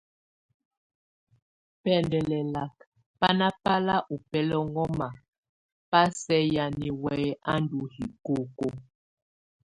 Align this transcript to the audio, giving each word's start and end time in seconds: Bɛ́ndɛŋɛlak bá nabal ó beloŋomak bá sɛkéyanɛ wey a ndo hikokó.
Bɛ́ndɛŋɛlak 1.81 2.75
bá 3.19 3.29
nabal 3.39 3.87
ó 4.13 4.15
beloŋomak 4.29 5.15
bá 5.89 6.01
sɛkéyanɛ 6.21 6.87
wey 7.03 7.25
a 7.51 7.53
ndo 7.61 7.77
hikokó. 7.95 8.67